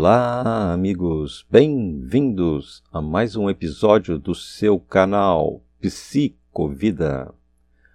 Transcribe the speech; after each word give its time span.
Olá, 0.00 0.72
amigos, 0.72 1.44
bem-vindos 1.50 2.84
a 2.92 3.02
mais 3.02 3.34
um 3.34 3.50
episódio 3.50 4.16
do 4.16 4.32
seu 4.32 4.78
canal 4.78 5.60
Psicovida, 5.80 7.34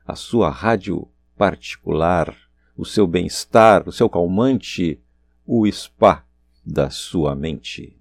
a 0.05 0.13
sua 0.13 0.49
rádio 0.49 1.07
particular, 1.37 2.35
o 2.75 2.83
seu 2.83 3.07
bem-estar, 3.07 3.87
o 3.87 3.91
seu 3.93 4.09
calmante, 4.09 5.01
o 5.47 5.65
spa 5.71 6.25
da 6.65 6.89
sua 6.89 7.37
mente. 7.37 7.97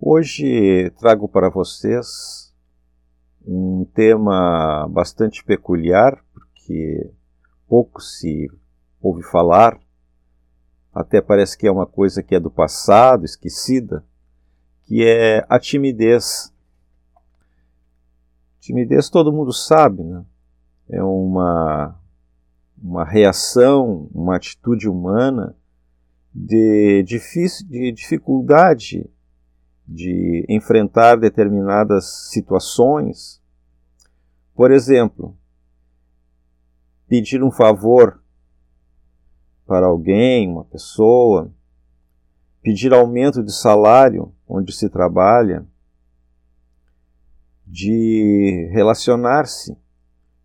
Hoje 0.00 0.88
trago 0.98 1.28
para 1.28 1.50
vocês 1.50 2.54
um 3.46 3.84
tema 3.84 4.88
bastante 4.88 5.44
peculiar, 5.44 6.24
porque 6.32 7.12
pouco 7.68 8.00
se 8.00 8.50
ouve 8.98 9.22
falar 9.24 9.78
até 11.00 11.20
parece 11.20 11.56
que 11.56 11.66
é 11.66 11.72
uma 11.72 11.86
coisa 11.86 12.22
que 12.22 12.34
é 12.34 12.40
do 12.40 12.50
passado, 12.50 13.24
esquecida, 13.24 14.04
que 14.82 15.04
é 15.04 15.44
a 15.48 15.58
timidez. 15.58 16.52
Timidez 18.60 19.08
todo 19.08 19.32
mundo 19.32 19.52
sabe, 19.52 20.02
né? 20.02 20.24
É 20.88 21.02
uma, 21.02 21.98
uma 22.82 23.04
reação, 23.04 24.08
uma 24.12 24.36
atitude 24.36 24.88
humana 24.88 25.56
de, 26.34 27.02
difícil, 27.04 27.66
de 27.68 27.92
dificuldade 27.92 29.08
de 29.86 30.46
enfrentar 30.48 31.16
determinadas 31.16 32.28
situações. 32.30 33.42
Por 34.54 34.70
exemplo, 34.70 35.36
pedir 37.08 37.42
um 37.42 37.50
favor 37.50 38.19
para 39.70 39.86
alguém, 39.86 40.48
uma 40.50 40.64
pessoa, 40.64 41.48
pedir 42.60 42.92
aumento 42.92 43.40
de 43.40 43.52
salário 43.52 44.34
onde 44.48 44.72
se 44.72 44.90
trabalha, 44.90 45.64
de 47.64 48.68
relacionar-se 48.72 49.78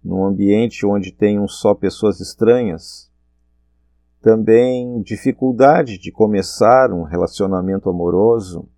num 0.04 0.24
ambiente 0.24 0.86
onde 0.86 1.12
tenham 1.12 1.48
só 1.48 1.74
pessoas 1.74 2.20
estranhas, 2.20 3.12
também 4.22 5.02
dificuldade 5.02 5.98
de 5.98 6.12
começar 6.12 6.92
um 6.92 7.02
relacionamento 7.02 7.90
amoroso. 7.90 8.70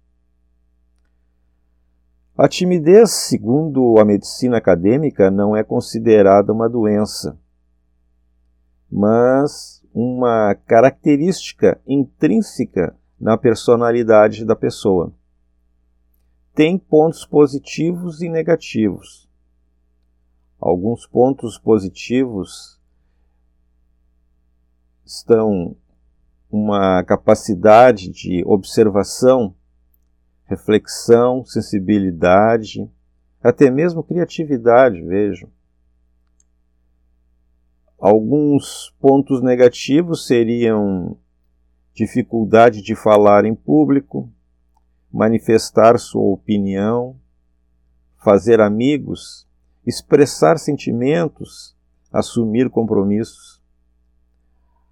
A 2.37 2.47
timidez, 2.47 3.11
segundo 3.11 3.99
a 3.99 4.05
medicina 4.05 4.59
acadêmica, 4.59 5.29
não 5.29 5.57
é 5.57 5.61
considerada 5.61 6.53
uma 6.53 6.69
doença, 6.69 7.37
mas 8.89 9.77
uma 9.99 10.53
característica 10.53 11.81
intrínseca 11.87 12.95
na 13.19 13.35
personalidade 13.35 14.45
da 14.45 14.55
pessoa. 14.55 15.11
Tem 16.53 16.77
pontos 16.77 17.25
positivos 17.25 18.21
e 18.21 18.29
negativos. 18.29 19.27
Alguns 20.59 21.07
pontos 21.07 21.57
positivos 21.57 22.79
estão 25.03 25.75
uma 26.47 27.03
capacidade 27.03 28.11
de 28.11 28.43
observação, 28.45 29.55
reflexão, 30.45 31.43
sensibilidade, 31.43 32.87
até 33.41 33.71
mesmo 33.71 34.03
criatividade, 34.03 35.01
vejo. 35.01 35.49
Alguns 37.99 38.93
pontos 38.99 39.41
negativos 39.41 40.27
seriam 40.27 41.17
dificuldade 41.95 42.83
de 42.83 42.95
falar 42.95 43.43
em 43.43 43.55
público, 43.55 44.29
manifestar 45.11 45.97
sua 45.97 46.21
opinião, 46.21 47.15
fazer 48.23 48.61
amigos, 48.61 49.47
expressar 49.83 50.59
sentimentos, 50.59 51.75
assumir 52.13 52.69
compromissos. 52.69 53.59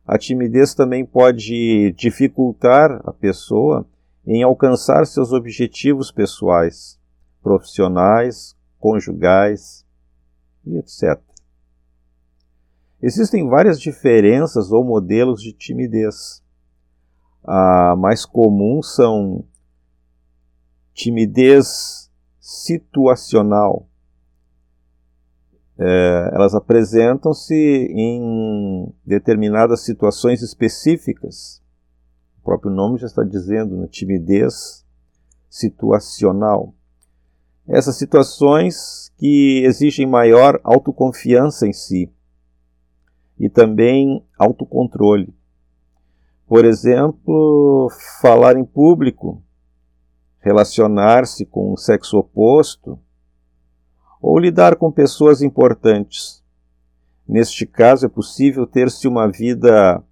A 0.07 0.17
timidez 0.17 0.73
também 0.73 1.05
pode 1.05 1.91
dificultar 1.91 3.01
a 3.05 3.13
pessoa 3.13 3.88
em 4.25 4.41
alcançar 4.41 5.05
seus 5.05 5.31
objetivos 5.31 6.11
pessoais, 6.11 6.99
profissionais, 7.44 8.55
conjugais 8.79 9.85
e 10.65 10.77
etc. 10.77 11.34
Existem 13.01 13.47
várias 13.47 13.79
diferenças 13.79 14.72
ou 14.72 14.83
modelos 14.83 15.41
de 15.41 15.51
timidez. 15.51 16.44
A 17.44 17.95
mais 17.95 18.25
comum 18.25 18.81
são 18.81 19.44
timidez 20.94 22.09
situacional. 22.39 23.88
É, 25.78 26.31
elas 26.33 26.56
apresentam-se 26.56 27.53
em 27.53 28.91
determinadas 29.06 29.81
situações 29.81 30.41
específicas. 30.41 31.62
O 32.39 32.45
próprio 32.45 32.72
nome 32.72 32.97
já 32.97 33.07
está 33.07 33.23
dizendo, 33.23 33.75
né? 33.75 33.88
timidez 33.88 34.85
situacional. 35.50 36.73
Essas 37.67 37.97
situações 37.97 39.12
que 39.17 39.63
exigem 39.66 40.07
maior 40.07 40.59
autoconfiança 40.63 41.67
em 41.67 41.73
si 41.73 42.14
e 43.40 43.50
também 43.50 44.23
autocontrole. 44.38 45.34
Por 46.47 46.63
exemplo, 46.63 47.90
falar 48.22 48.56
em 48.56 48.63
público, 48.63 49.41
relacionar-se 50.40 51.45
com 51.45 51.74
o 51.74 51.78
sexo 51.78 52.18
oposto 52.18 53.00
ou 54.22 54.40
lidar 54.40 54.75
com 54.75 54.91
pessoas 54.91 55.41
importantes. 55.41 56.44
Neste 57.28 57.66
caso, 57.66 58.06
é 58.06 58.09
possível 58.09 58.68
ter-se 58.68 59.07
uma 59.07 59.28
vida 59.28 60.03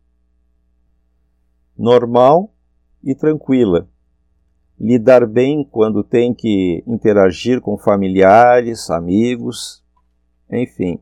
normal 1.77 2.51
e 3.03 3.13
tranquila. 3.13 3.87
Lidar 4.79 5.27
bem 5.27 5.63
quando 5.63 6.03
tem 6.03 6.33
que 6.33 6.83
interagir 6.87 7.61
com 7.61 7.77
familiares, 7.77 8.89
amigos, 8.89 9.83
enfim. 10.51 10.99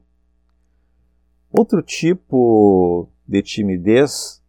Outro 1.51 1.81
tipo 1.81 3.09
de 3.27 3.41
timidez 3.41 4.41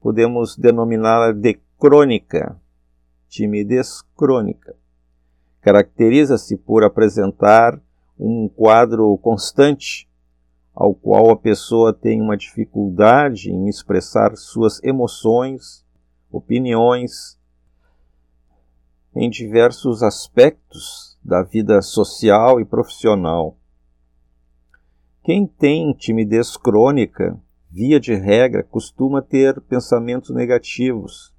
podemos 0.00 0.56
denominá-la 0.56 1.32
de 1.32 1.60
crônica, 1.76 2.56
timidez 3.28 4.00
crônica. 4.16 4.76
Caracteriza-se 5.60 6.56
por 6.56 6.84
apresentar 6.84 7.82
um 8.16 8.48
quadro 8.48 9.18
constante 9.18 10.08
ao 10.72 10.94
qual 10.94 11.30
a 11.30 11.36
pessoa 11.36 11.92
tem 11.92 12.20
uma 12.20 12.36
dificuldade 12.36 13.50
em 13.50 13.68
expressar 13.68 14.36
suas 14.36 14.80
emoções, 14.84 15.84
opiniões 16.30 17.36
em 19.16 19.28
diversos 19.28 20.00
aspectos 20.00 21.18
da 21.24 21.42
vida 21.42 21.82
social 21.82 22.60
e 22.60 22.64
profissional. 22.64 23.56
Quem 25.24 25.46
tem 25.46 25.94
timidez 25.94 26.54
crônica, 26.54 27.40
via 27.70 27.98
de 27.98 28.14
regra, 28.14 28.62
costuma 28.62 29.22
ter 29.22 29.58
pensamentos 29.62 30.28
negativos, 30.28 31.34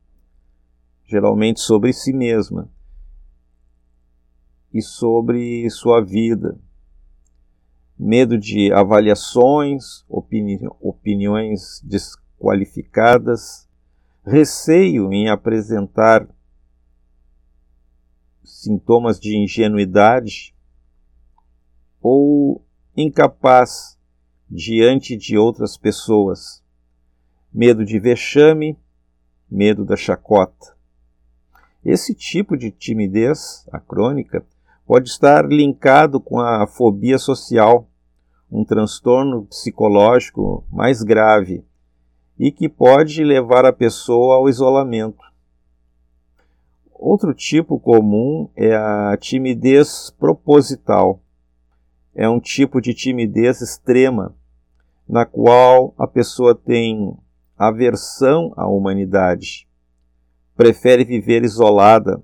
geralmente 1.06 1.60
sobre 1.60 1.94
si 1.94 2.12
mesma 2.12 2.68
e 4.74 4.82
sobre 4.82 5.70
sua 5.70 6.04
vida. 6.04 6.60
Medo 7.96 8.40
de 8.40 8.74
avaliações, 8.74 10.04
opini 10.10 10.60
opiniões 10.82 11.80
desqualificadas, 11.84 13.70
receio 14.26 15.14
em 15.14 15.30
apresentar 15.30 16.28
sintomas 18.44 19.20
de 19.20 19.38
ingenuidade 19.38 20.56
ou 22.02 22.65
incapaz 22.98 23.98
diante 24.50 25.18
de 25.18 25.38
outras 25.38 25.78
pessoas, 25.78 26.64
medo 27.54 27.84
de 27.84 28.00
vexame, 28.00 28.78
medo 29.52 29.84
da 29.84 29.98
chacota. 29.98 30.76
Esse 31.84 32.14
tipo 32.14 32.56
de 32.56 32.72
timidez, 32.72 33.68
a 33.72 33.80
crônica, 33.80 34.46
pode 34.86 35.10
estar 35.10 35.46
linkado 35.46 36.20
com 36.20 36.40
a 36.40 36.66
fobia 36.68 37.18
social, 37.18 37.88
um 38.50 38.64
transtorno 38.64 39.46
psicológico 39.46 40.64
mais 40.72 41.02
grave 41.02 41.66
e 42.40 42.52
que 42.52 42.70
pode 42.70 43.24
levar 43.24 43.66
a 43.66 43.74
pessoa 43.74 44.36
ao 44.36 44.48
isolamento. 44.48 45.24
Outro 46.94 47.34
tipo 47.34 47.78
comum 47.78 48.50
é 48.56 48.74
a 48.74 49.18
timidez 49.20 50.10
proposital 50.18 51.20
é 52.16 52.30
um 52.30 52.40
tipo 52.40 52.80
de 52.80 52.94
timidez 52.94 53.62
extrema, 53.62 54.34
na 55.08 55.26
qual 55.26 55.94
a 55.98 56.08
pessoa 56.08 56.56
tem 56.56 57.16
aversão 57.58 58.54
à 58.56 58.66
humanidade, 58.68 59.68
prefere 60.56 61.04
viver 61.04 61.44
isolada. 61.44 62.24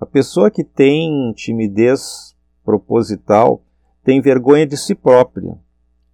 A 0.00 0.06
pessoa 0.06 0.50
que 0.50 0.64
tem 0.64 1.32
timidez 1.34 2.34
proposital 2.64 3.62
tem 4.02 4.20
vergonha 4.20 4.66
de 4.66 4.78
si 4.78 4.94
própria 4.94 5.58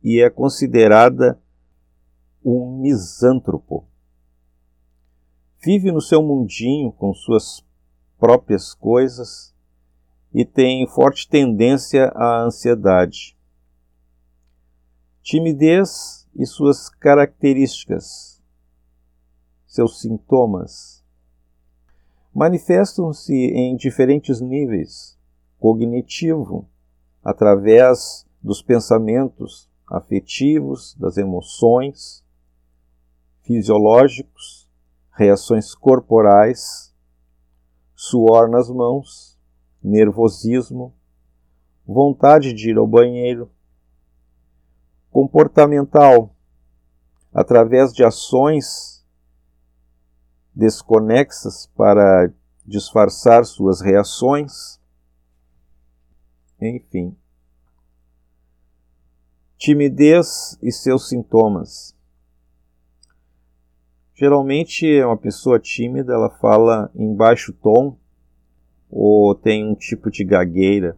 e 0.02 0.20
é 0.20 0.28
considerada 0.28 1.40
um 2.44 2.80
misântropo. 2.80 3.86
Vive 5.64 5.90
no 5.92 6.00
seu 6.00 6.22
mundinho 6.22 6.92
com 6.92 7.14
suas 7.14 7.64
próprias 8.18 8.74
coisas 8.74 9.55
e 10.38 10.44
tem 10.44 10.86
forte 10.86 11.26
tendência 11.26 12.12
à 12.14 12.42
ansiedade. 12.42 13.34
Timidez 15.22 16.28
e 16.36 16.44
suas 16.44 16.90
características, 16.90 18.44
seus 19.66 19.98
sintomas, 19.98 21.02
manifestam-se 22.34 23.32
em 23.32 23.74
diferentes 23.76 24.38
níveis 24.38 25.18
cognitivo, 25.58 26.68
através 27.24 28.26
dos 28.42 28.60
pensamentos 28.60 29.70
afetivos, 29.90 30.94
das 30.96 31.16
emoções, 31.16 32.22
fisiológicos, 33.40 34.68
reações 35.12 35.74
corporais, 35.74 36.94
suor 37.94 38.50
nas 38.50 38.68
mãos, 38.68 39.35
nervosismo, 39.86 40.92
vontade 41.86 42.52
de 42.52 42.70
ir 42.70 42.76
ao 42.76 42.86
banheiro, 42.86 43.50
comportamental, 45.10 46.34
através 47.32 47.92
de 47.92 48.02
ações 48.02 49.06
desconexas 50.54 51.66
para 51.76 52.32
disfarçar 52.64 53.44
suas 53.44 53.80
reações, 53.80 54.80
enfim. 56.60 57.16
Timidez 59.56 60.58
e 60.60 60.72
seus 60.72 61.08
sintomas. 61.08 61.94
Geralmente, 64.14 65.02
uma 65.02 65.16
pessoa 65.16 65.60
tímida 65.60 66.14
ela 66.14 66.30
fala 66.30 66.90
em 66.94 67.14
baixo 67.14 67.52
tom 67.52 67.96
ou 68.90 69.34
tem 69.34 69.66
um 69.66 69.74
tipo 69.74 70.10
de 70.10 70.24
gagueira, 70.24 70.96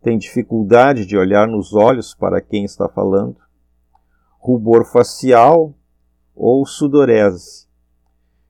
tem 0.00 0.18
dificuldade 0.18 1.06
de 1.06 1.16
olhar 1.16 1.46
nos 1.46 1.72
olhos 1.72 2.14
para 2.14 2.40
quem 2.40 2.64
está 2.64 2.88
falando, 2.88 3.36
rubor 4.38 4.84
facial 4.84 5.74
ou 6.34 6.66
sudorese. 6.66 7.66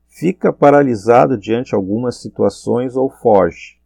Fica 0.08 0.52
paralisado 0.52 1.38
diante 1.38 1.74
algumas 1.74 2.20
situações 2.20 2.96
ou 2.96 3.10
foge 3.10 3.82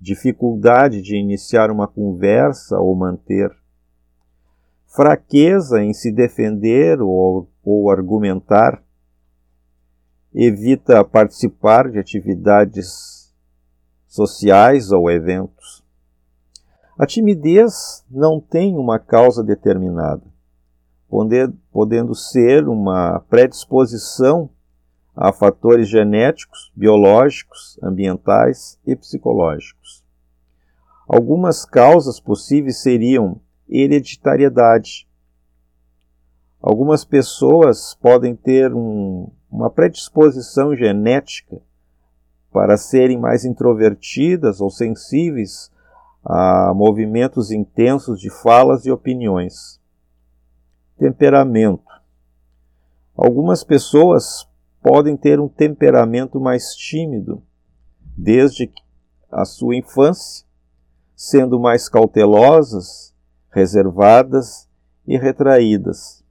dificuldade 0.00 1.02
de 1.02 1.16
iniciar 1.16 1.70
uma 1.70 1.86
conversa 1.86 2.78
ou 2.78 2.96
manter, 2.96 3.50
fraqueza 4.86 5.82
em 5.82 5.92
se 5.92 6.10
defender 6.10 7.02
ou, 7.02 7.48
ou 7.62 7.90
argumentar, 7.90 8.82
evita 10.34 11.04
participar 11.04 11.90
de 11.90 11.98
atividades 11.98 13.19
sociais 14.10 14.90
ou 14.90 15.08
eventos. 15.08 15.84
A 16.98 17.06
timidez 17.06 18.04
não 18.10 18.40
tem 18.40 18.76
uma 18.76 18.98
causa 18.98 19.42
determinada, 19.42 20.22
podendo 21.72 22.14
ser 22.14 22.68
uma 22.68 23.20
predisposição 23.30 24.50
a 25.16 25.32
fatores 25.32 25.88
genéticos, 25.88 26.72
biológicos, 26.74 27.78
ambientais 27.82 28.78
e 28.84 28.96
psicológicos. 28.96 30.04
Algumas 31.06 31.64
causas 31.64 32.18
possíveis 32.18 32.82
seriam 32.82 33.40
hereditariedade. 33.68 35.08
Algumas 36.60 37.04
pessoas 37.04 37.94
podem 37.94 38.34
ter 38.34 38.74
um, 38.74 39.30
uma 39.50 39.70
predisposição 39.70 40.74
genética 40.74 41.60
para 42.52 42.76
serem 42.76 43.18
mais 43.18 43.44
introvertidas 43.44 44.60
ou 44.60 44.70
sensíveis 44.70 45.70
a 46.24 46.72
movimentos 46.74 47.50
intensos 47.50 48.20
de 48.20 48.30
falas 48.30 48.84
e 48.84 48.90
opiniões. 48.90 49.80
Temperamento. 50.98 51.90
Algumas 53.16 53.64
pessoas 53.64 54.48
podem 54.82 55.16
ter 55.16 55.40
um 55.40 55.48
temperamento 55.48 56.40
mais 56.40 56.74
tímido 56.74 57.42
desde 58.16 58.70
a 59.30 59.44
sua 59.44 59.76
infância, 59.76 60.44
sendo 61.14 61.58
mais 61.60 61.88
cautelosas, 61.88 63.14
reservadas 63.50 64.68
e 65.06 65.16
retraídas. 65.16 66.24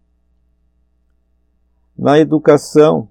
Na 1.97 2.19
educação, 2.19 3.09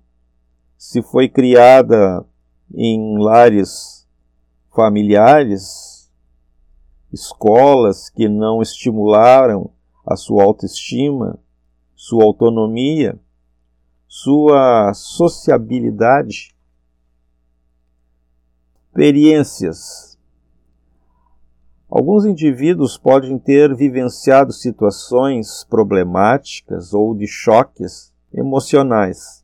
se 0.76 1.02
foi 1.02 1.28
criada 1.28 2.24
em 2.74 3.18
lares 3.18 4.06
familiares, 4.74 6.10
escolas 7.12 8.10
que 8.10 8.28
não 8.28 8.60
estimularam 8.60 9.70
a 10.06 10.16
sua 10.16 10.44
autoestima, 10.44 11.38
sua 11.94 12.24
autonomia, 12.24 13.18
sua 14.06 14.92
sociabilidade, 14.94 16.54
experiências. 18.86 20.18
Alguns 21.90 22.24
indivíduos 22.24 22.98
podem 22.98 23.38
ter 23.38 23.74
vivenciado 23.74 24.52
situações 24.52 25.64
problemáticas 25.64 26.92
ou 26.92 27.14
de 27.14 27.26
choques 27.26 28.12
emocionais 28.32 29.37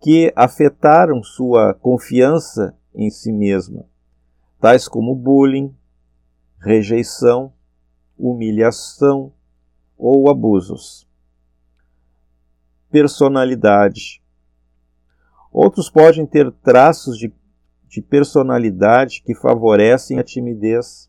que 0.00 0.32
afetaram 0.34 1.22
sua 1.22 1.74
confiança 1.74 2.76
em 2.94 3.10
si 3.10 3.32
mesma, 3.32 3.84
tais 4.60 4.88
como 4.88 5.14
bullying, 5.14 5.74
rejeição, 6.58 7.52
humilhação 8.18 9.32
ou 9.96 10.30
abusos 10.30 11.08
personalidade. 12.90 14.20
Outros 15.52 15.88
podem 15.88 16.26
ter 16.26 16.50
traços 16.50 17.16
de, 17.16 17.32
de 17.88 18.02
personalidade 18.02 19.22
que 19.24 19.34
favorecem 19.34 20.18
a 20.18 20.24
timidez, 20.24 21.08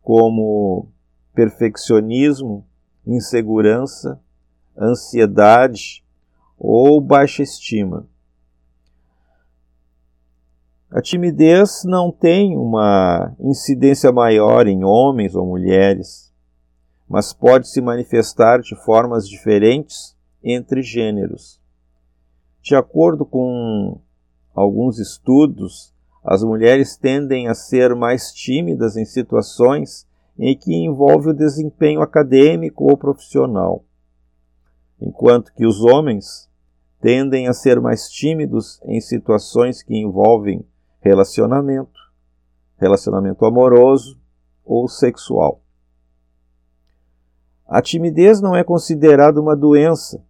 como 0.00 0.88
perfeccionismo, 1.34 2.66
insegurança, 3.06 4.20
ansiedade 4.76 6.01
ou 6.64 7.00
baixa 7.00 7.42
estima. 7.42 8.06
A 10.92 11.02
timidez 11.02 11.82
não 11.84 12.12
tem 12.12 12.56
uma 12.56 13.34
incidência 13.40 14.12
maior 14.12 14.68
em 14.68 14.84
homens 14.84 15.34
ou 15.34 15.44
mulheres, 15.44 16.32
mas 17.08 17.32
pode 17.32 17.68
se 17.68 17.80
manifestar 17.80 18.60
de 18.60 18.76
formas 18.84 19.28
diferentes 19.28 20.16
entre 20.40 20.82
gêneros. 20.82 21.60
De 22.62 22.76
acordo 22.76 23.26
com 23.26 23.98
alguns 24.54 25.00
estudos, 25.00 25.92
as 26.22 26.44
mulheres 26.44 26.96
tendem 26.96 27.48
a 27.48 27.54
ser 27.54 27.96
mais 27.96 28.30
tímidas 28.30 28.96
em 28.96 29.04
situações 29.04 30.06
em 30.38 30.56
que 30.56 30.72
envolve 30.72 31.30
o 31.30 31.34
desempenho 31.34 32.02
acadêmico 32.02 32.88
ou 32.88 32.96
profissional, 32.96 33.84
enquanto 35.00 35.52
que 35.54 35.66
os 35.66 35.82
homens 35.82 36.51
tendem 37.02 37.48
a 37.48 37.52
ser 37.52 37.80
mais 37.80 38.08
tímidos 38.08 38.80
em 38.84 39.00
situações 39.00 39.82
que 39.82 39.96
envolvem 39.96 40.64
relacionamento, 41.00 41.98
relacionamento 42.76 43.44
amoroso 43.44 44.16
ou 44.64 44.88
sexual. 44.88 45.60
A 47.66 47.82
timidez 47.82 48.40
não 48.40 48.54
é 48.54 48.62
considerada 48.62 49.40
uma 49.40 49.56
doença, 49.56 50.24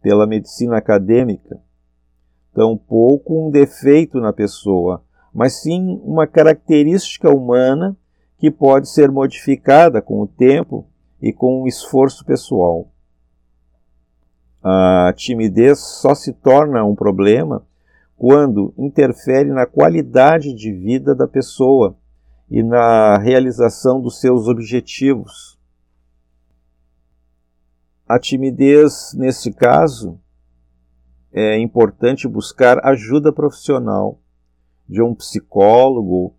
pela 0.00 0.28
medicina 0.28 0.76
acadêmica, 0.76 1.60
tampouco 2.54 3.44
um 3.44 3.50
defeito 3.50 4.20
na 4.20 4.32
pessoa, 4.32 5.02
mas 5.34 5.60
sim 5.60 6.00
uma 6.04 6.24
característica 6.24 7.28
humana 7.34 7.96
que 8.38 8.48
pode 8.48 8.88
ser 8.88 9.10
modificada 9.10 10.00
com 10.00 10.20
o 10.20 10.28
tempo 10.28 10.86
e 11.20 11.32
com 11.32 11.62
o 11.62 11.66
esforço 11.66 12.24
pessoal. 12.24 12.88
A 14.62 15.12
timidez 15.16 15.78
só 15.78 16.14
se 16.14 16.32
torna 16.32 16.84
um 16.84 16.94
problema 16.94 17.64
quando 18.16 18.74
interfere 18.76 19.50
na 19.50 19.64
qualidade 19.64 20.52
de 20.52 20.72
vida 20.72 21.14
da 21.14 21.28
pessoa 21.28 21.96
e 22.50 22.62
na 22.62 23.16
realização 23.18 24.00
dos 24.00 24.20
seus 24.20 24.48
objetivos. 24.48 25.58
A 28.08 28.18
timidez, 28.18 29.14
nesse 29.14 29.52
caso, 29.52 30.18
é 31.32 31.58
importante 31.58 32.26
buscar 32.26 32.84
ajuda 32.84 33.32
profissional 33.32 34.18
de 34.88 35.02
um 35.02 35.14
psicólogo 35.14 36.14
ou 36.14 36.36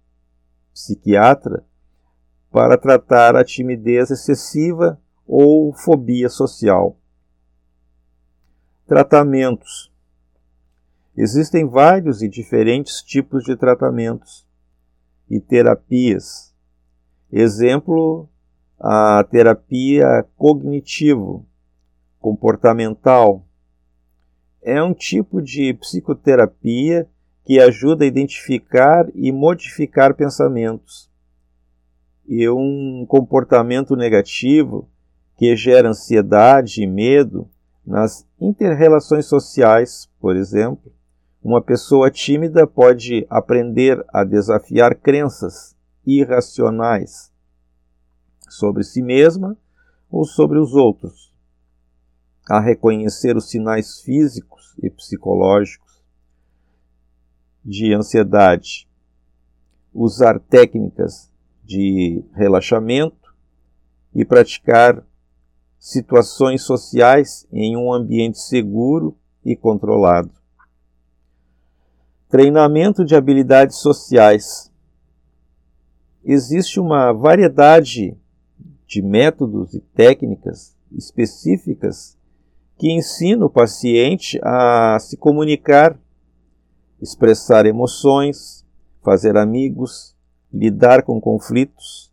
psiquiatra 0.73 1.63
para 2.51 2.77
tratar 2.77 3.35
a 3.35 3.43
timidez 3.43 4.09
excessiva 4.09 4.99
ou 5.27 5.71
fobia 5.71 6.27
social. 6.27 6.98
Tratamentos. 8.89 9.91
Existem 11.15 11.63
vários 11.67 12.23
e 12.23 12.27
diferentes 12.27 13.03
tipos 13.03 13.43
de 13.43 13.55
tratamentos 13.55 14.47
e 15.29 15.39
terapias. 15.39 16.55
Exemplo, 17.31 18.27
a 18.79 19.23
terapia 19.29 20.25
cognitivo, 20.35 21.45
comportamental. 22.19 23.45
É 24.59 24.81
um 24.81 24.95
tipo 24.95 25.39
de 25.39 25.71
psicoterapia 25.75 27.07
que 27.45 27.59
ajuda 27.59 28.05
a 28.05 28.07
identificar 28.07 29.05
e 29.13 29.31
modificar 29.31 30.15
pensamentos. 30.15 31.11
E 32.27 32.49
um 32.49 33.05
comportamento 33.07 33.95
negativo 33.95 34.89
que 35.37 35.55
gera 35.55 35.89
ansiedade 35.89 36.81
e 36.81 36.87
medo 36.87 37.47
nas 37.89 38.23
interrelações 38.39 39.25
sociais, 39.25 40.07
por 40.19 40.35
exemplo. 40.35 40.93
Uma 41.43 41.59
pessoa 41.59 42.11
tímida 42.11 42.67
pode 42.67 43.25
aprender 43.27 44.05
a 44.09 44.23
desafiar 44.23 44.93
crenças 44.93 45.75
irracionais 46.05 47.31
sobre 48.47 48.83
si 48.83 49.01
mesma 49.01 49.57
ou 50.07 50.23
sobre 50.23 50.59
os 50.59 50.75
outros, 50.75 51.33
a 52.47 52.59
reconhecer 52.59 53.35
os 53.35 53.49
sinais 53.49 54.01
físicos 54.01 54.75
e 54.83 54.89
psicológicos 54.91 56.03
de 57.65 57.93
ansiedade, 57.93 58.87
usar 59.91 60.39
técnicas 60.39 61.31
de 61.63 62.23
relaxamento 62.33 63.33
e 64.13 64.23
praticar 64.23 65.03
situações 65.79 66.61
sociais 66.61 67.47
em 67.51 67.77
um 67.77 67.91
ambiente 67.91 68.39
seguro 68.39 69.17
e 69.43 69.55
controlado. 69.55 70.31
Treinamento 72.27 73.03
de 73.03 73.15
habilidades 73.15 73.77
sociais. 73.77 74.71
Existe 76.23 76.79
uma 76.79 77.11
variedade 77.13 78.15
de 78.85 79.01
métodos 79.01 79.73
e 79.73 79.79
técnicas 79.79 80.75
específicas 80.91 82.17
que 82.77 82.91
ensinam 82.91 83.47
o 83.47 83.49
paciente 83.49 84.39
a 84.43 84.97
se 84.99 85.17
comunicar 85.17 85.97
expressar 87.01 87.65
emoções, 87.65 88.65
fazer 89.03 89.37
amigos, 89.37 90.15
lidar 90.51 91.03
com 91.03 91.19
conflitos 91.19 92.08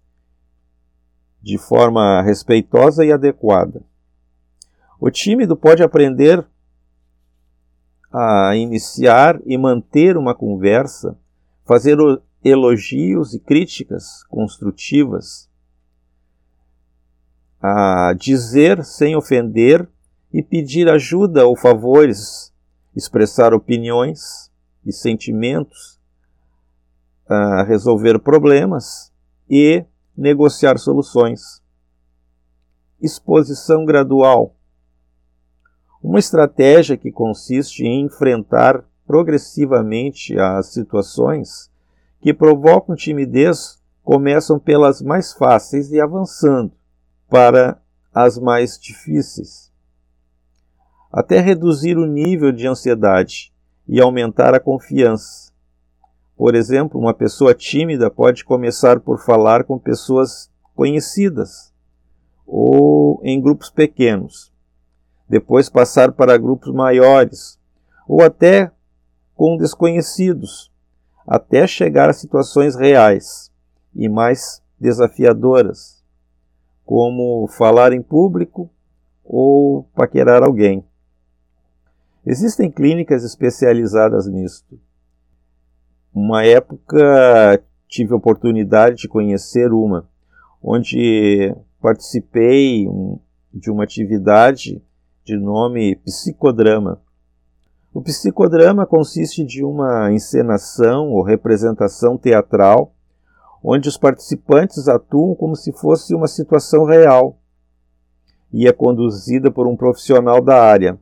de 1.47 1.57
forma 1.59 2.21
respeitosa 2.23 3.05
e 3.05 3.13
adequada. 3.13 3.81
O 5.01 5.09
tímido 5.13 5.57
pode 5.57 5.81
aprender 5.81 6.45
a 8.13 8.57
iniciar 8.57 9.41
e 9.47 9.57
manter 9.57 10.17
uma 10.17 10.35
conversa, 10.35 11.17
fazer 11.65 11.97
elogios 12.43 13.33
e 13.33 13.39
críticas 13.39 14.25
construtivas, 14.25 15.49
a 17.63 18.13
dizer 18.19 18.85
sem 18.85 19.15
ofender 19.15 19.89
e 20.33 20.43
pedir 20.43 20.89
ajuda 20.89 21.47
ou 21.47 21.57
favores, 21.57 22.53
expressar 22.93 23.55
opiniões, 23.55 24.51
e 24.85 24.93
sentimentos, 24.93 26.01
a 27.29 27.63
resolver 27.63 28.19
problemas 28.19 29.13
e 29.49 29.85
negociar 30.17 30.79
soluções. 30.79 31.63
Exposição 33.01 33.85
gradual. 33.85 34.55
Uma 36.03 36.19
estratégia 36.19 36.97
que 36.97 37.13
consiste 37.13 37.85
em 37.85 38.07
enfrentar 38.07 38.85
progressivamente 39.07 40.39
as 40.39 40.73
situações 40.73 41.71
que 42.21 42.33
provocam 42.33 42.97
timidez 42.97 43.81
começam 44.03 44.59
pelas 44.59 45.03
mais 45.03 45.33
fáceis 45.33 45.91
e 45.93 46.01
avançando 46.01 46.73
para 47.29 47.81
as 48.15 48.39
mais 48.39 48.79
difíceis, 48.79 49.71
até 51.13 51.41
reduzir 51.41 51.99
o 51.99 52.07
nível 52.07 52.51
de 52.51 52.67
ansiedade 52.67 53.53
e 53.87 54.01
aumentar 54.01 54.55
a 54.55 54.61
confiança. 54.61 55.53
Por 56.37 56.55
exemplo, 56.55 57.01
uma 57.01 57.15
pessoa 57.15 57.55
tímida 57.55 58.11
pode 58.11 58.45
começar 58.45 59.01
por 59.01 59.19
falar 59.19 59.65
com 59.65 59.79
pessoas 59.79 60.51
conhecidas 60.75 61.73
ou 62.47 63.21
em 63.25 63.41
grupos 63.41 63.71
pequenos, 63.71 64.53
depois 65.29 65.71
passar 65.71 66.13
para 66.13 66.37
grupos 66.37 66.73
maiores 66.73 67.59
ou 68.07 68.23
até 68.23 68.71
com 69.35 69.57
desconhecidos, 69.57 70.71
até 71.27 71.67
chegar 71.67 72.09
a 72.11 72.13
situações 72.13 72.77
reais 72.77 73.51
e 73.95 74.09
mais 74.09 74.63
desafiadoras, 74.79 76.05
como 76.85 77.49
falar 77.49 77.93
em 77.93 78.03
público 78.03 78.71
ou 79.25 79.85
paquerar 79.95 80.43
alguém. 80.43 80.85
Existem 82.25 82.71
clínicas 82.71 83.25
especializadas 83.25 84.27
nisto. 84.27 84.79
Uma 86.19 86.47
época 86.47 87.63
tive 87.87 88.15
a 88.15 88.17
oportunidade 88.17 89.03
de 89.03 89.07
conhecer 89.07 89.71
uma, 89.71 90.09
onde 90.63 91.55
participei 91.79 92.89
de 93.53 93.71
uma 93.71 93.85
atividade 93.85 94.83
de 95.23 95.37
nome 95.37 95.95
psicodrama. 95.97 97.03
O 97.93 98.01
psicodrama 98.01 98.87
consiste 98.87 99.45
de 99.45 99.63
uma 99.63 100.11
encenação 100.11 101.11
ou 101.11 101.23
representação 101.23 102.17
teatral 102.17 102.95
onde 103.63 103.87
os 103.87 103.99
participantes 103.99 104.89
atuam 104.89 105.35
como 105.35 105.55
se 105.55 105.71
fosse 105.71 106.15
uma 106.15 106.29
situação 106.29 106.87
real 106.87 107.39
e 108.51 108.67
é 108.67 108.73
conduzida 108.73 109.51
por 109.51 109.67
um 109.67 109.77
profissional 109.77 110.41
da 110.41 110.63
área. 110.63 110.99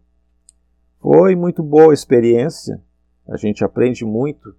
Foi 1.01 1.37
muito 1.37 1.63
boa 1.63 1.93
a 1.93 1.95
experiência, 1.95 2.83
a 3.29 3.37
gente 3.37 3.65
aprende 3.65 4.05
muito. 4.05 4.57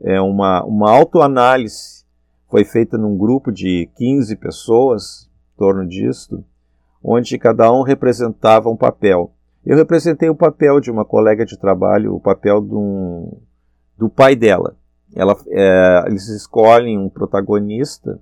É 0.00 0.20
uma, 0.20 0.64
uma 0.64 0.90
autoanálise 0.90 1.98
foi 2.48 2.64
feita 2.64 2.96
num 2.96 3.16
grupo 3.16 3.52
de 3.52 3.88
15 3.96 4.34
pessoas, 4.36 5.28
em 5.54 5.58
torno 5.58 5.86
disto, 5.86 6.42
onde 7.04 7.38
cada 7.38 7.70
um 7.70 7.82
representava 7.82 8.70
um 8.70 8.76
papel. 8.76 9.32
Eu 9.64 9.76
representei 9.76 10.30
o 10.30 10.34
papel 10.34 10.80
de 10.80 10.90
uma 10.90 11.04
colega 11.04 11.44
de 11.44 11.58
trabalho, 11.58 12.14
o 12.14 12.20
papel 12.20 12.60
do, 12.60 13.36
do 13.98 14.08
pai 14.08 14.34
dela. 14.34 14.76
Ela, 15.14 15.36
é, 15.48 16.04
eles 16.06 16.28
escolhem 16.28 16.98
um 16.98 17.08
protagonista 17.08 18.18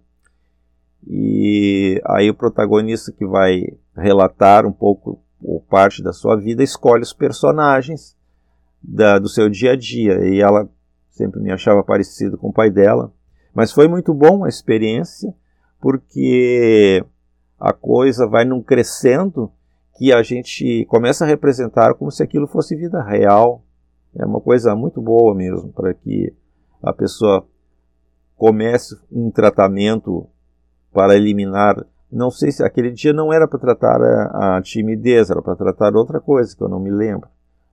e 1.07 2.01
aí 2.05 2.29
o 2.29 2.35
protagonista 2.35 3.13
que 3.13 3.25
vai 3.25 3.63
relatar 3.95 4.67
um 4.67 4.73
pouco 4.73 5.21
ou 5.43 5.61
parte 5.61 6.03
da 6.03 6.13
sua 6.13 6.35
vida, 6.37 6.63
escolhe 6.63 7.03
os 7.03 7.13
personagens 7.13 8.17
da, 8.83 9.19
do 9.19 9.29
seu 9.29 9.49
dia 9.49 9.73
a 9.73 9.77
dia. 9.77 10.27
E 10.27 10.41
ela 10.41 10.69
sempre 11.17 11.41
me 11.41 11.51
achava 11.51 11.83
parecido 11.83 12.37
com 12.37 12.49
o 12.49 12.53
pai 12.53 12.71
dela. 12.71 13.13
Mas 13.55 13.73
foi 13.73 13.89
muito 13.89 14.13
bom 14.13 14.45
a 14.45 14.49
experiência, 14.49 15.35
porque 15.81 17.05
a 17.59 17.73
coisa 17.73 18.27
vai 18.27 18.45
num 18.45 18.63
crescendo 18.63 19.51
que 19.97 20.13
a 20.13 20.23
gente 20.23 20.85
começa 20.87 21.25
a 21.25 21.29
representar 21.29 21.95
como 21.95 22.11
se 22.11 22.23
aquilo 22.23 22.47
fosse 22.47 22.77
vida 22.77 23.03
real. 23.03 23.65
É 24.15 24.25
uma 24.25 24.41
coisa 24.41 24.75
muito 24.75 25.01
boa 25.01 25.35
mesmo, 25.35 25.73
para 25.73 25.95
que 25.95 26.35
a 26.83 26.93
pessoa 26.93 27.47
comece 28.37 28.97
um 29.11 29.31
tratamento 29.31 30.29
para 30.93 31.17
eliminar 31.17 31.85
não 32.11 32.31
sei 32.31 32.53
se 32.53 32.63
aquele 32.63 32.91
dia 32.91 33.13
não 33.13 33.33
era 33.33 33.49
para 33.49 33.59
tratar 33.59 34.01
a, 34.01 34.57
a, 34.57 34.63
timidez, 34.63 35.29
era 35.31 35.43
para 35.43 35.57
tratar 35.57 35.95
outra 35.97 36.21
coisa 36.21 36.57
que 36.57 36.63
eu 36.63 36.69
não 36.69 36.79
me 36.79 36.91
lembro. 36.91 37.29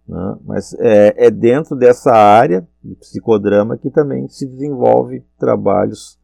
Né? 0.07 0.37
Mas 0.45 0.73
é, 0.75 1.27
é, 1.27 1.31
dentro 1.31 1.75
dessa 1.75 2.11
área 2.11 2.67
de 2.83 2.95
psicodrama 2.95 3.77
que 3.77 3.89
também 3.89 4.27
se 4.27 4.45
desenvolve 4.45 5.23
trabalhos 5.37 6.19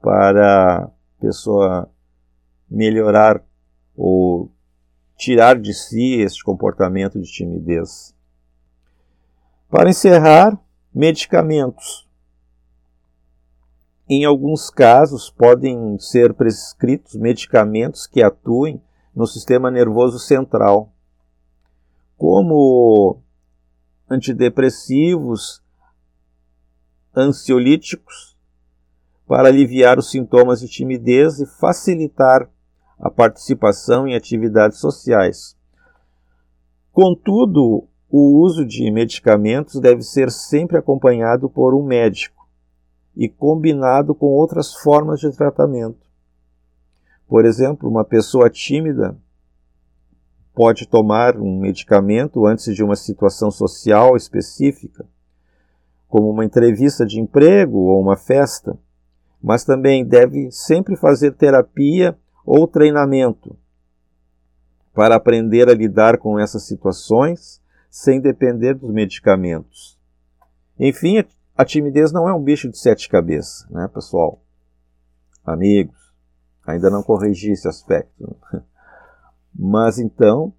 para 0.00 0.84
a 0.84 0.90
pessoa 1.20 1.88
melhorar 2.68 3.42
ou 3.96 4.50
tirar 5.16 5.60
de 5.60 5.72
si 5.72 6.20
esse 6.20 6.42
comportamento 6.42 7.20
de 7.20 7.30
timidez. 7.30 8.14
Para 9.70 9.88
encerrar, 9.88 10.58
medicamentos. 10.92 12.08
Em 14.08 14.24
alguns 14.24 14.68
casos, 14.68 15.30
podem 15.30 15.98
ser 15.98 16.34
prescritos 16.34 17.14
medicamentos 17.14 18.06
que 18.06 18.22
atuem 18.22 18.82
no 19.14 19.26
sistema 19.26 19.70
nervoso 19.70 20.18
central. 20.18 20.91
Como 22.22 23.20
antidepressivos, 24.08 25.60
ansiolíticos, 27.16 28.38
para 29.26 29.48
aliviar 29.48 29.98
os 29.98 30.08
sintomas 30.08 30.60
de 30.60 30.68
timidez 30.68 31.40
e 31.40 31.46
facilitar 31.46 32.48
a 32.96 33.10
participação 33.10 34.06
em 34.06 34.14
atividades 34.14 34.78
sociais. 34.78 35.56
Contudo, 36.92 37.88
o 38.08 38.40
uso 38.40 38.64
de 38.64 38.88
medicamentos 38.92 39.80
deve 39.80 40.02
ser 40.02 40.30
sempre 40.30 40.78
acompanhado 40.78 41.50
por 41.50 41.74
um 41.74 41.84
médico 41.84 42.48
e 43.16 43.28
combinado 43.28 44.14
com 44.14 44.26
outras 44.26 44.72
formas 44.72 45.18
de 45.18 45.36
tratamento. 45.36 46.06
Por 47.26 47.44
exemplo, 47.44 47.90
uma 47.90 48.04
pessoa 48.04 48.48
tímida 48.48 49.18
pode 50.54 50.86
tomar 50.86 51.36
um 51.36 51.58
medicamento 51.58 52.46
antes 52.46 52.74
de 52.74 52.82
uma 52.82 52.96
situação 52.96 53.50
social 53.50 54.16
específica, 54.16 55.06
como 56.08 56.30
uma 56.30 56.44
entrevista 56.44 57.06
de 57.06 57.20
emprego 57.20 57.78
ou 57.78 58.00
uma 58.00 58.16
festa, 58.16 58.78
mas 59.42 59.64
também 59.64 60.04
deve 60.04 60.50
sempre 60.50 60.94
fazer 60.94 61.32
terapia 61.32 62.16
ou 62.44 62.68
treinamento 62.68 63.56
para 64.94 65.16
aprender 65.16 65.68
a 65.68 65.74
lidar 65.74 66.18
com 66.18 66.38
essas 66.38 66.64
situações 66.64 67.60
sem 67.90 68.20
depender 68.20 68.74
dos 68.74 68.92
medicamentos. 68.92 69.98
Enfim, 70.78 71.24
a 71.56 71.64
timidez 71.64 72.12
não 72.12 72.28
é 72.28 72.34
um 72.34 72.42
bicho 72.42 72.68
de 72.68 72.78
sete 72.78 73.08
cabeças, 73.08 73.68
né, 73.70 73.88
pessoal? 73.92 74.42
Amigos, 75.44 76.12
ainda 76.66 76.90
não 76.90 77.02
corrigi 77.02 77.52
esse 77.52 77.66
aspecto. 77.66 78.36
Mas 79.54 79.98
então, 79.98 80.52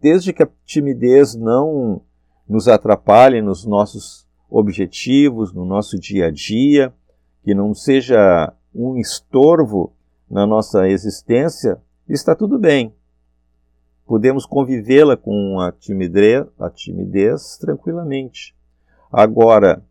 desde 0.00 0.32
que 0.32 0.42
a 0.42 0.48
timidez 0.64 1.34
não 1.34 2.02
nos 2.48 2.68
atrapalhe 2.68 3.40
nos 3.40 3.64
nossos 3.64 4.26
objetivos, 4.50 5.52
no 5.52 5.64
nosso 5.64 5.98
dia 5.98 6.26
a 6.26 6.30
dia, 6.30 6.92
que 7.42 7.54
não 7.54 7.74
seja 7.74 8.52
um 8.74 8.96
estorvo 8.96 9.92
na 10.30 10.46
nossa 10.46 10.88
existência, 10.88 11.80
está 12.08 12.34
tudo 12.34 12.58
bem. 12.58 12.94
Podemos 14.06 14.44
convivê-la 14.44 15.16
com 15.16 15.60
a 15.60 15.72
timidez, 15.72 16.46
a 16.58 16.68
timidez 16.68 17.56
tranquilamente. 17.58 18.54
Agora, 19.10 19.82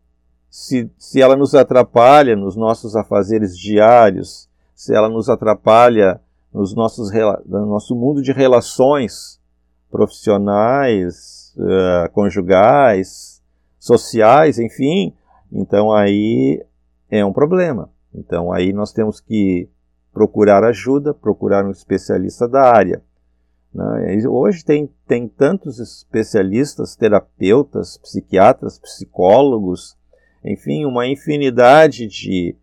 se, 0.50 0.90
se 0.98 1.20
ela 1.20 1.34
nos 1.34 1.54
atrapalha 1.54 2.36
nos 2.36 2.56
nossos 2.56 2.94
afazeres 2.94 3.56
diários, 3.56 4.48
se 4.74 4.94
ela 4.94 5.08
nos 5.08 5.28
atrapalha 5.28 6.20
nos 6.52 6.74
nossos, 6.74 7.10
no 7.46 7.66
nosso 7.66 7.94
mundo 7.94 8.22
de 8.22 8.32
relações 8.32 9.40
profissionais, 9.90 11.54
uh, 11.56 12.10
conjugais, 12.12 13.42
sociais, 13.78 14.58
enfim, 14.58 15.14
então 15.50 15.92
aí 15.92 16.64
é 17.10 17.24
um 17.24 17.32
problema. 17.32 17.90
Então 18.14 18.52
aí 18.52 18.72
nós 18.72 18.92
temos 18.92 19.20
que 19.20 19.68
procurar 20.12 20.64
ajuda, 20.64 21.14
procurar 21.14 21.64
um 21.64 21.70
especialista 21.70 22.46
da 22.46 22.62
área. 22.62 23.02
Né? 23.74 24.22
Hoje 24.28 24.64
tem, 24.64 24.90
tem 25.06 25.26
tantos 25.26 25.78
especialistas, 25.78 26.94
terapeutas, 26.94 27.96
psiquiatras, 27.96 28.78
psicólogos, 28.78 29.96
enfim, 30.44 30.84
uma 30.84 31.06
infinidade 31.06 32.06
de, 32.06 32.56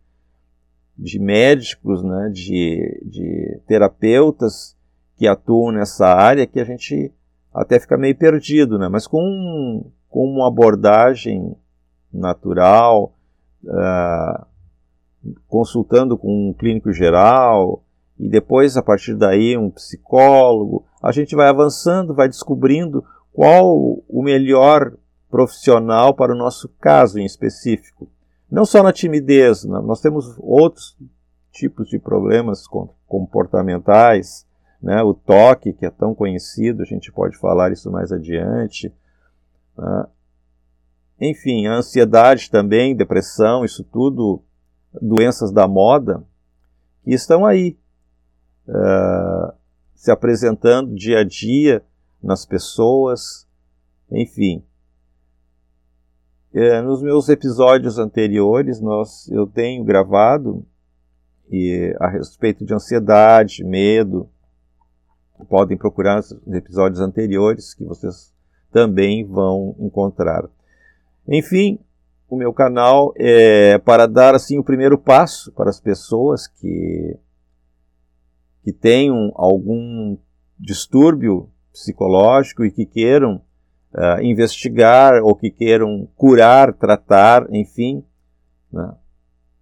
de 1.00 1.18
médicos, 1.18 2.02
né? 2.02 2.30
de, 2.32 3.00
de 3.04 3.60
terapeutas 3.66 4.76
que 5.16 5.26
atuam 5.26 5.72
nessa 5.72 6.06
área 6.06 6.46
que 6.46 6.60
a 6.60 6.64
gente 6.64 7.12
até 7.52 7.80
fica 7.80 7.96
meio 7.96 8.16
perdido, 8.16 8.78
né? 8.78 8.88
mas 8.88 9.06
com, 9.06 9.90
com 10.08 10.24
uma 10.24 10.46
abordagem 10.46 11.56
natural, 12.12 13.14
uh, 13.64 14.46
consultando 15.48 16.18
com 16.18 16.50
um 16.50 16.52
clínico 16.52 16.92
geral 16.92 17.82
e 18.18 18.28
depois, 18.28 18.76
a 18.76 18.82
partir 18.82 19.14
daí, 19.14 19.56
um 19.56 19.70
psicólogo. 19.70 20.84
A 21.02 21.10
gente 21.10 21.34
vai 21.34 21.48
avançando, 21.48 22.14
vai 22.14 22.28
descobrindo 22.28 23.02
qual 23.32 24.02
o 24.06 24.22
melhor 24.22 24.92
profissional 25.30 26.12
para 26.12 26.34
o 26.34 26.36
nosso 26.36 26.68
caso 26.80 27.18
em 27.18 27.24
específico. 27.24 28.08
Não 28.50 28.64
só 28.64 28.82
na 28.82 28.92
timidez, 28.92 29.64
nós 29.64 30.00
temos 30.00 30.36
outros 30.38 30.96
tipos 31.52 31.88
de 31.88 31.98
problemas 31.98 32.64
comportamentais, 33.06 34.46
né? 34.82 35.02
o 35.02 35.14
toque, 35.14 35.72
que 35.72 35.86
é 35.86 35.90
tão 35.90 36.14
conhecido, 36.14 36.82
a 36.82 36.86
gente 36.86 37.12
pode 37.12 37.36
falar 37.38 37.70
isso 37.72 37.90
mais 37.90 38.10
adiante. 38.10 38.92
Né? 39.76 40.06
Enfim, 41.20 41.66
a 41.66 41.74
ansiedade 41.74 42.50
também, 42.50 42.96
depressão, 42.96 43.64
isso 43.64 43.84
tudo 43.84 44.42
doenças 45.00 45.52
da 45.52 45.68
moda 45.68 46.24
que 47.04 47.12
estão 47.12 47.46
aí, 47.46 47.78
uh, 48.66 49.52
se 49.94 50.10
apresentando 50.10 50.94
dia 50.94 51.20
a 51.20 51.24
dia 51.24 51.84
nas 52.22 52.44
pessoas, 52.44 53.46
enfim. 54.10 54.64
Uh, 56.52 56.82
nos 56.82 57.02
meus 57.02 57.28
episódios 57.28 57.98
anteriores, 57.98 58.80
nós, 58.80 59.28
eu 59.28 59.46
tenho 59.46 59.84
gravado 59.84 60.66
e, 61.50 61.94
a 62.00 62.08
respeito 62.08 62.64
de 62.64 62.74
ansiedade, 62.74 63.64
medo. 63.64 64.28
Podem 65.48 65.76
procurar 65.76 66.20
os 66.20 66.32
episódios 66.52 67.00
anteriores 67.00 67.74
que 67.74 67.84
vocês 67.84 68.32
também 68.72 69.24
vão 69.24 69.74
encontrar. 69.78 70.48
Enfim, 71.26 71.78
o 72.28 72.36
meu 72.36 72.52
canal 72.52 73.12
é 73.16 73.78
para 73.78 74.06
dar 74.06 74.34
assim 74.34 74.58
o 74.58 74.64
primeiro 74.64 74.98
passo 74.98 75.52
para 75.52 75.70
as 75.70 75.80
pessoas 75.80 76.46
que 76.46 77.16
que 78.62 78.72
tenham 78.72 79.32
algum 79.34 80.18
distúrbio 80.58 81.48
psicológico 81.72 82.64
e 82.64 82.70
que 82.70 82.84
queiram 82.84 83.40
uh, 83.94 84.22
investigar 84.22 85.22
ou 85.22 85.34
que 85.34 85.50
queiram 85.50 86.08
curar, 86.16 86.72
tratar, 86.72 87.46
enfim. 87.50 88.04
Né? 88.72 88.92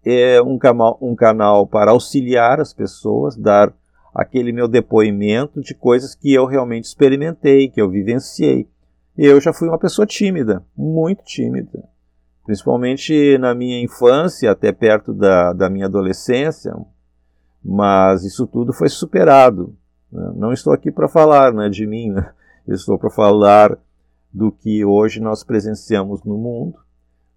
É 0.04 0.42
um, 0.42 0.58
canal, 0.58 0.98
um 1.00 1.14
canal 1.14 1.66
para 1.66 1.90
auxiliar 1.90 2.60
as 2.60 2.72
pessoas, 2.72 3.36
dar 3.36 3.72
aquele 4.14 4.52
meu 4.52 4.66
depoimento 4.66 5.60
de 5.60 5.74
coisas 5.74 6.14
que 6.14 6.32
eu 6.32 6.46
realmente 6.46 6.84
experimentei, 6.84 7.68
que 7.68 7.80
eu 7.80 7.90
vivenciei. 7.90 8.68
Eu 9.16 9.40
já 9.40 9.52
fui 9.52 9.68
uma 9.68 9.78
pessoa 9.78 10.06
tímida, 10.06 10.64
muito 10.76 11.24
tímida 11.24 11.88
principalmente 12.48 13.36
na 13.36 13.54
minha 13.54 13.78
infância, 13.78 14.50
até 14.50 14.72
perto 14.72 15.12
da, 15.12 15.52
da 15.52 15.68
minha 15.68 15.84
adolescência, 15.84 16.74
mas 17.62 18.24
isso 18.24 18.46
tudo 18.46 18.72
foi 18.72 18.88
superado. 18.88 19.76
Né? 20.10 20.32
Não 20.34 20.50
estou 20.50 20.72
aqui 20.72 20.90
para 20.90 21.08
falar 21.08 21.52
né, 21.52 21.68
de 21.68 21.86
mim, 21.86 22.10
né? 22.10 22.32
estou 22.66 22.98
para 22.98 23.10
falar 23.10 23.76
do 24.32 24.52
que 24.52 24.84
hoje 24.84 25.20
nós 25.20 25.42
presenciamos 25.42 26.22
no 26.22 26.36
mundo 26.36 26.78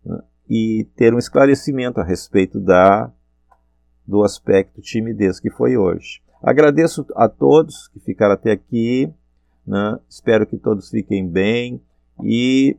né? 0.06 0.20
e 0.50 0.88
ter 0.96 1.14
um 1.14 1.18
esclarecimento 1.18 2.00
a 2.00 2.04
respeito 2.04 2.60
da 2.60 3.12
do 4.06 4.24
aspecto 4.24 4.82
timidez 4.82 5.40
que 5.40 5.50
foi 5.50 5.78
hoje. 5.78 6.22
Agradeço 6.42 7.06
a 7.16 7.30
todos 7.30 7.88
que 7.88 8.00
ficaram 8.00 8.34
até 8.34 8.52
aqui, 8.52 9.14
né? 9.66 10.00
espero 10.10 10.46
que 10.46 10.58
todos 10.58 10.90
fiquem 10.90 11.28
bem 11.28 11.82
e 12.24 12.78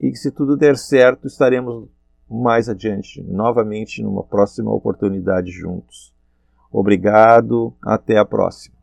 e 0.00 0.10
que, 0.10 0.16
se 0.16 0.30
tudo 0.30 0.56
der 0.56 0.76
certo, 0.76 1.26
estaremos 1.26 1.88
mais 2.30 2.68
adiante, 2.68 3.22
novamente, 3.22 4.02
numa 4.02 4.22
próxima 4.22 4.72
oportunidade 4.72 5.50
juntos. 5.50 6.14
Obrigado, 6.70 7.74
até 7.82 8.16
a 8.16 8.24
próxima. 8.24 8.77